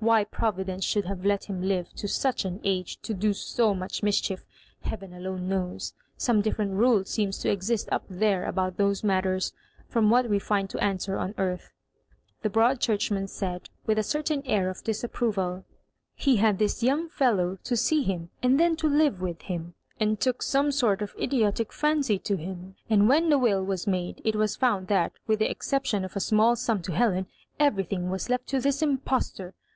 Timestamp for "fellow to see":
17.12-18.02